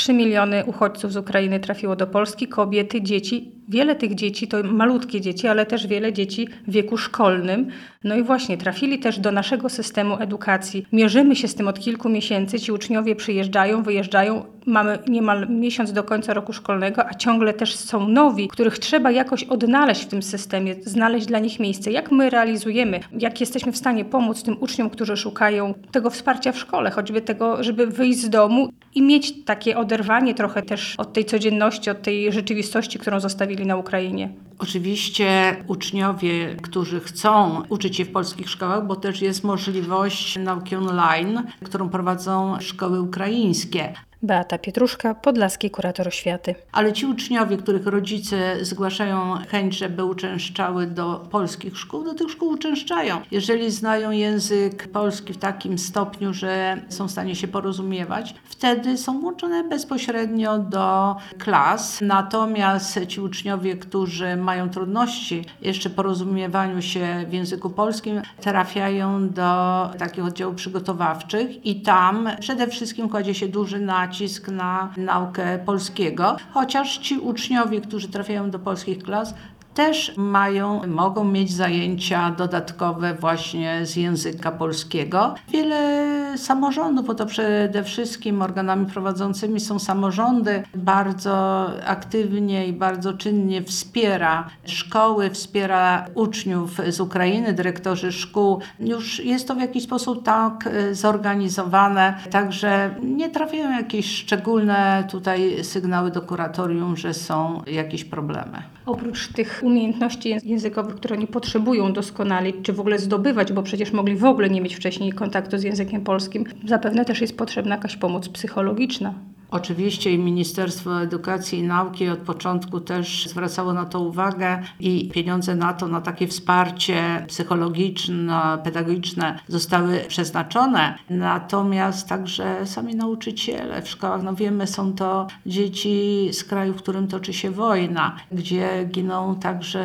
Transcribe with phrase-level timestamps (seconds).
[0.00, 3.52] 3 miliony uchodźców z Ukrainy trafiło do Polski, kobiety, dzieci.
[3.68, 7.68] Wiele tych dzieci to malutkie dzieci, ale też wiele dzieci w wieku szkolnym.
[8.04, 10.86] No i właśnie trafili też do naszego systemu edukacji.
[10.92, 12.60] Mierzymy się z tym od kilku miesięcy.
[12.60, 14.44] Ci uczniowie przyjeżdżają, wyjeżdżają.
[14.66, 19.44] Mamy niemal miesiąc do końca roku szkolnego, a ciągle też są nowi, których trzeba jakoś
[19.44, 21.90] odnaleźć w tym systemie, znaleźć dla nich miejsce.
[21.90, 26.58] Jak my realizujemy, jak jesteśmy w stanie pomóc tym uczniom, którzy szukają tego wsparcia w
[26.58, 31.24] szkole, choćby tego, żeby wyjść z domu i mieć takie oderwanie trochę też od tej
[31.24, 34.28] codzienności, od tej rzeczywistości, którą zostawili na Ukrainie.
[34.58, 41.42] Oczywiście uczniowie, którzy chcą uczyć się w polskich szkołach, bo też jest możliwość nauki online,
[41.64, 43.92] którą prowadzą szkoły ukraińskie.
[44.22, 46.54] Beata Pietruszka, podlaski kurator oświaty.
[46.72, 52.48] Ale ci uczniowie, których rodzice zgłaszają chęć, żeby uczęszczały do polskich szkół, do tych szkół
[52.48, 53.20] uczęszczają.
[53.30, 59.20] Jeżeli znają język polski w takim stopniu, że są w stanie się porozumiewać, wtedy są
[59.20, 61.98] włączone bezpośrednio do klas.
[62.00, 70.24] Natomiast ci uczniowie, którzy mają trudności jeszcze porozumiewaniu się w języku polskim, trafiają do takich
[70.24, 76.98] oddziałów przygotowawczych i tam przede wszystkim kładzie się duży nacisk nacisk na naukę polskiego, chociaż
[76.98, 79.34] ci uczniowie, którzy trafiają do polskich klas,
[79.74, 85.34] też mają, mogą mieć zajęcia dodatkowe właśnie z języka polskiego.
[85.52, 93.62] Wiele samorządów, bo to przede wszystkim organami prowadzącymi są samorządy, bardzo aktywnie i bardzo czynnie
[93.62, 98.60] wspiera szkoły, wspiera uczniów z Ukrainy, dyrektorzy szkół.
[98.80, 105.64] Już jest to w jakiś sposób tak e, zorganizowane, także nie trafiają jakieś szczególne tutaj
[105.64, 108.62] sygnały do kuratorium, że są jakieś problemy.
[108.86, 114.16] Oprócz tych umiejętności językowych, które oni potrzebują doskonalić, czy w ogóle zdobywać, bo przecież mogli
[114.16, 118.28] w ogóle nie mieć wcześniej kontaktu z językiem polskim, zapewne też jest potrzebna jakaś pomoc
[118.28, 119.14] psychologiczna.
[119.50, 125.54] Oczywiście i Ministerstwo Edukacji i Nauki od początku też zwracało na to uwagę i pieniądze
[125.54, 130.98] na to, na takie wsparcie psychologiczne, pedagogiczne zostały przeznaczone.
[131.10, 137.08] Natomiast także sami nauczyciele w szkołach, no wiemy, są to dzieci z kraju, w którym
[137.08, 139.84] toczy się wojna, gdzie giną także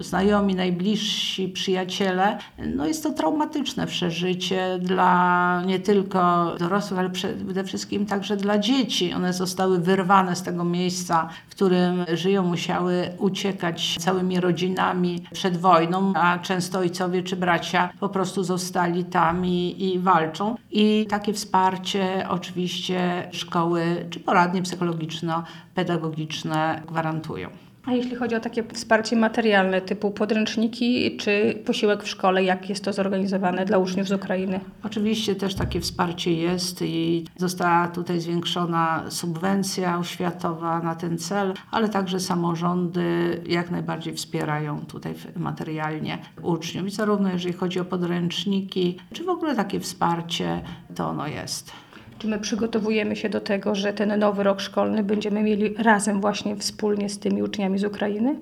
[0.00, 2.38] znajomi, najbliżsi przyjaciele.
[2.74, 9.05] No jest to traumatyczne przeżycie dla nie tylko dorosłych, ale przede wszystkim także dla dzieci
[9.14, 16.12] one zostały wyrwane z tego miejsca, w którym żyją, musiały uciekać całymi rodzinami przed wojną,
[16.14, 20.56] a często ojcowie czy bracia po prostu zostali tam i, i walczą.
[20.70, 27.48] I takie wsparcie oczywiście szkoły czy poradnie psychologiczno-pedagogiczne gwarantują.
[27.86, 32.84] A jeśli chodzi o takie wsparcie materialne typu podręczniki czy posiłek w szkole, jak jest
[32.84, 34.60] to zorganizowane dla uczniów z Ukrainy?
[34.82, 41.88] Oczywiście też takie wsparcie jest i została tutaj zwiększona subwencja oświatowa na ten cel, ale
[41.88, 46.86] także samorządy jak najbardziej wspierają tutaj materialnie uczniów.
[46.86, 50.62] I zarówno jeżeli chodzi o podręczniki, czy w ogóle takie wsparcie,
[50.94, 51.85] to ono jest.
[52.18, 56.56] Czy my przygotowujemy się do tego, że ten nowy rok szkolny będziemy mieli razem właśnie
[56.56, 58.36] wspólnie z tymi uczniami z Ukrainy?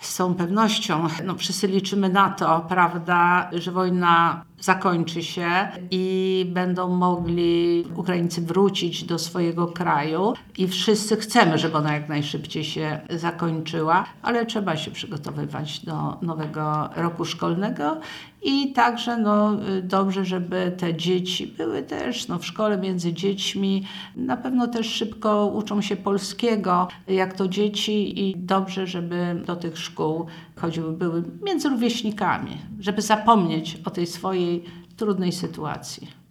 [0.00, 5.50] Z całą pewnością, no wszyscy liczymy na to, prawda, że wojna zakończy się
[5.90, 12.64] i będą mogli Ukraińcy wrócić do swojego kraju i wszyscy chcemy, żeby ona jak najszybciej
[12.64, 18.00] się zakończyła, ale trzeba się przygotowywać do nowego roku szkolnego
[18.42, 23.86] i także no, dobrze, żeby te dzieci były też no, w szkole między dziećmi.
[24.16, 29.78] Na pewno też szybko uczą się polskiego, jak to dzieci i dobrze, żeby do tych
[29.78, 34.51] szkół chodziły, były między rówieśnikami, żeby zapomnieć o tej swojej
[34.96, 36.22] trudnej sytuacji.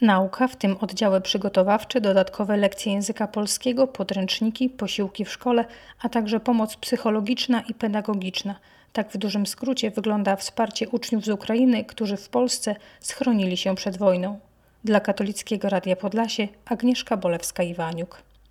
[0.00, 5.64] Nauka, w tym oddziały przygotowawcze, dodatkowe lekcje języka polskiego, podręczniki, posiłki w szkole,
[6.02, 8.54] a także pomoc psychologiczna i pedagogiczna.
[8.92, 13.98] Tak w dużym skrócie wygląda wsparcie uczniów z Ukrainy, którzy w Polsce schronili się przed
[13.98, 14.38] wojną.
[14.84, 18.33] Dla Katolickiego Radia Podlasie Agnieszka Bolewska-Iwaniuk.